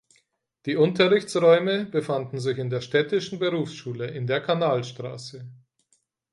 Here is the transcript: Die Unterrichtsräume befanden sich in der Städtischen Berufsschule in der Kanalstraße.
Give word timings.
Die 0.65 0.77
Unterrichtsräume 0.77 1.85
befanden 1.85 2.39
sich 2.39 2.57
in 2.57 2.71
der 2.71 2.81
Städtischen 2.81 3.37
Berufsschule 3.37 4.07
in 4.07 4.25
der 4.25 4.41
Kanalstraße. 4.41 5.47